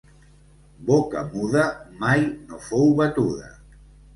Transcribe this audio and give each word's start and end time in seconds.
Boca 0.87 1.21
muda 1.35 1.67
mai 2.01 2.25
no 2.47 2.63
fou 2.71 2.91
batuda. 3.03 3.53